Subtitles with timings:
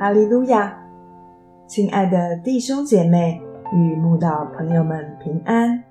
[0.00, 0.74] 阿利路亚！
[1.66, 3.38] 亲爱的弟兄姐妹
[3.70, 5.84] 与慕道朋友们平安。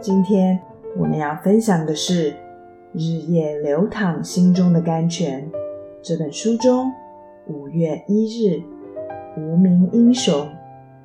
[0.00, 0.58] 今天
[0.98, 2.32] 我们要分享的是
[2.92, 3.00] 《日
[3.30, 5.48] 夜流淌心中的甘泉》
[6.02, 6.90] 这本书中
[7.46, 8.60] 五月一日
[9.36, 10.48] 无名英雄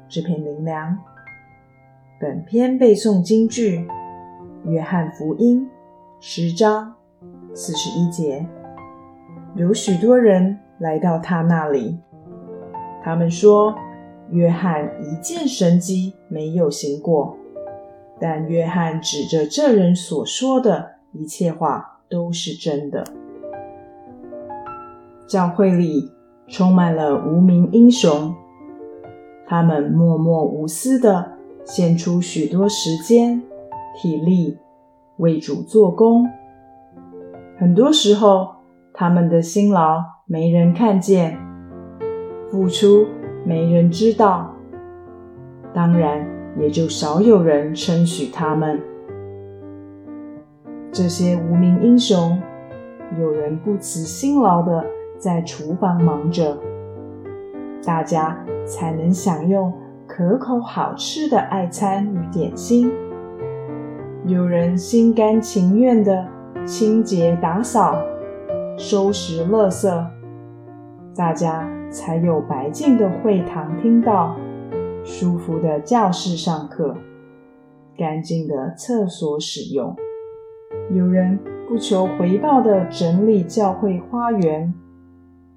[0.09, 0.97] 这篇灵粮。
[2.19, 3.87] 本篇背诵京剧
[4.71, 5.61] 《约翰福音》
[6.19, 6.95] 十章
[7.53, 8.43] 四十一节。
[9.53, 11.97] 有许多人来到他那里，
[13.03, 13.75] 他们说
[14.31, 17.37] ：“约翰一件神迹没有行过。”
[18.19, 23.03] 但约翰指着这人所说的一切话都是真的。
[25.27, 26.11] 教会里
[26.47, 28.33] 充满了无名英雄，
[29.45, 31.33] 他们默默无私的
[31.63, 33.41] 献出许多时间、
[34.01, 34.57] 体力
[35.17, 36.25] 为主做工，
[37.57, 38.55] 很多时候。
[38.97, 41.37] 他们的辛劳没人看见，
[42.49, 43.05] 付出
[43.45, 44.55] 没人知道，
[45.71, 46.25] 当然
[46.57, 48.81] 也就少有人称许他们。
[50.91, 52.41] 这些无名英雄，
[53.19, 54.83] 有人不辞辛劳的
[55.19, 56.57] 在厨房忙着，
[57.85, 59.71] 大家才能享用
[60.07, 62.89] 可口好吃的爱餐与点心；
[64.25, 66.25] 有人心甘情愿的
[66.65, 67.95] 清洁打扫。
[68.77, 69.87] 收拾垃圾，
[71.15, 74.35] 大家才有白净的会堂听到，
[75.05, 76.97] 舒服的教室上课，
[77.97, 79.95] 干净的厕所使用。
[80.91, 81.39] 有人
[81.69, 84.73] 不求回报的整理教会花园，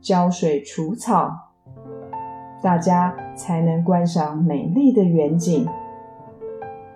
[0.01, 1.29] 浇水除草，
[2.63, 5.67] 大家才能观赏美丽的远景。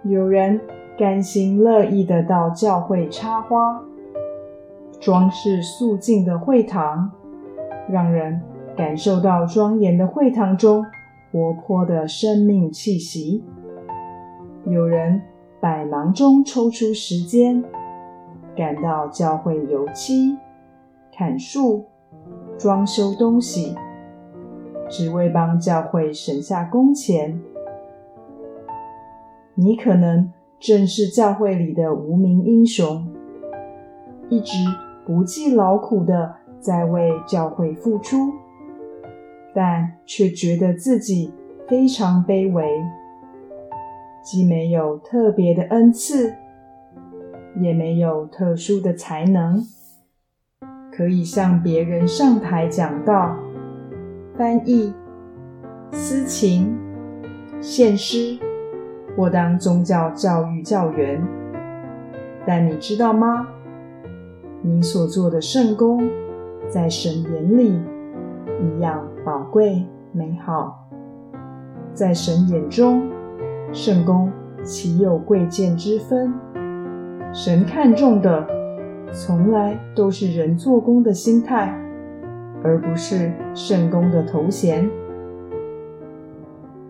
[0.05, 0.61] 有人
[0.97, 3.83] 甘心乐意的到教会插花。
[5.01, 7.11] 装饰肃静的会堂，
[7.89, 8.41] 让人
[8.77, 10.85] 感受到庄严的会堂中
[11.31, 13.45] 活泼的生命气息。
[14.65, 15.21] 有人
[15.61, 17.63] 百忙中抽出时间，
[18.57, 20.37] 赶到教会油漆、
[21.15, 21.87] 砍树、
[22.59, 23.75] 装修东西，
[24.89, 27.41] 只为帮教会省下工钱。
[29.55, 33.07] 你可能正是教会里的无名英雄，
[34.29, 34.57] 一直。
[35.05, 38.33] 不计劳苦的在为教会付出，
[39.55, 41.33] 但却觉得自己
[41.69, 42.65] 非常卑微，
[44.23, 46.33] 既没有特别的恩赐，
[47.61, 49.63] 也没有特殊的才能，
[50.91, 53.37] 可以向别人上台讲道、
[54.37, 54.93] 翻译、
[55.93, 56.75] 司琴、
[57.61, 58.39] 献诗，
[59.17, 61.23] 或当宗教教育教员。
[62.47, 63.47] 但你知道吗？
[64.63, 66.09] 你所做的圣功，
[66.69, 67.79] 在神眼里
[68.63, 70.89] 一样宝贵美好。
[71.93, 73.11] 在神眼中，
[73.73, 74.31] 圣公
[74.63, 76.33] 岂有贵贱之分？
[77.33, 78.47] 神看重的，
[79.13, 81.75] 从来都是人做工的心态，
[82.63, 84.89] 而不是圣公的头衔。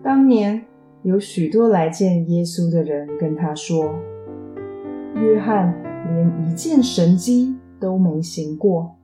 [0.01, 0.63] 当年
[1.01, 3.95] 有许多来见耶稣的人跟他说
[5.15, 5.73] ：“约翰
[6.07, 8.95] 连一件神迹。”都没行过，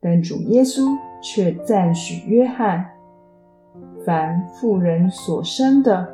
[0.00, 0.80] 但主耶稣
[1.20, 2.90] 却赞许约翰：
[4.04, 6.08] 凡妇人所生的，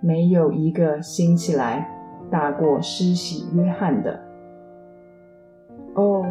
[0.00, 1.88] 没有一个兴起来
[2.30, 4.20] 大过施洗约翰的。
[5.94, 6.24] 哦，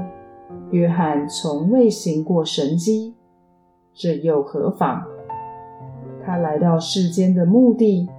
[0.72, 3.16] 约翰从未行过神迹，
[3.94, 5.03] 这又何妨？
[6.25, 8.09] 他来到世间的目的，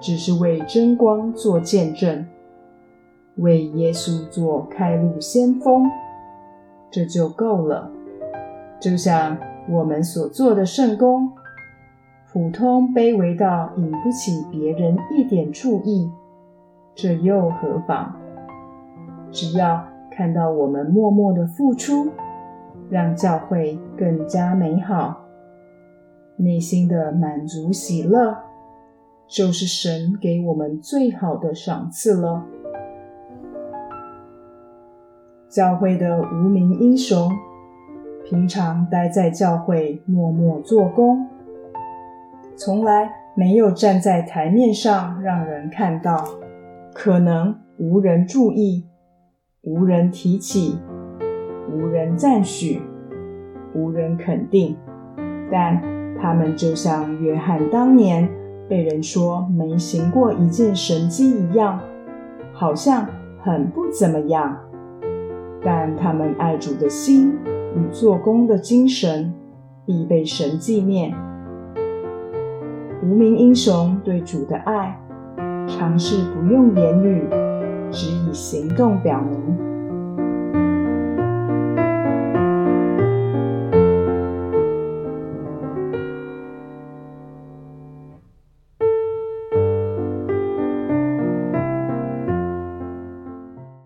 [0.00, 2.26] 只是为真光做见证。
[3.36, 5.84] 为耶稣做开路先锋，
[6.90, 7.90] 这就够了。
[8.86, 9.36] 就像
[9.68, 11.32] 我们所做的圣功，
[12.32, 16.08] 普通卑微到引不起别人一点注意，
[16.94, 18.12] 这又何妨？
[19.32, 22.12] 只要看到我们默默的付出，
[22.88, 25.16] 让教会更加美好，
[26.36, 28.36] 内心的满足喜乐，
[29.26, 32.44] 就是神给我们最好的赏赐了。
[35.48, 37.28] 教会的无名英雄，
[38.28, 41.24] 平常待在教会默默做工，
[42.56, 46.24] 从来没有站在台面上让人看到，
[46.92, 48.84] 可能无人注意，
[49.62, 50.76] 无人提起，
[51.72, 52.82] 无人赞许，
[53.72, 54.76] 无人肯定。
[55.48, 55.80] 但
[56.20, 58.28] 他们就像约翰当年
[58.68, 61.78] 被人说没行过一件神迹一样，
[62.52, 63.06] 好像
[63.40, 64.58] 很不怎么样。
[65.62, 67.38] 但他们爱主的心
[67.76, 69.32] 与做工的精神，
[69.84, 71.14] 必被神纪念。
[73.02, 74.98] 无名英雄对主的爱，
[75.68, 77.28] 尝试不用言语，
[77.90, 79.75] 只以行动表明。